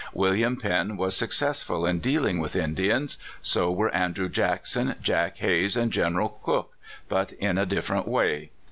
William 0.15 0.57
Penn 0.57 0.97
was 0.97 1.15
suc 1.15 1.29
cessful 1.29 1.87
in 1.87 1.99
dealing 1.99 2.39
with 2.39 2.55
Indians. 2.55 3.19
So 3.43 3.71
were 3.71 3.93
Andrew 3.93 4.29
Jackson, 4.29 4.95
Jack 4.99 5.37
Hays, 5.37 5.77
and 5.77 5.93
General 5.93 6.29
Crook— 6.41 6.73
but 7.07 7.33
in 7.33 7.59
a 7.59 7.67
different 7.67 8.07
way. 8.07 8.49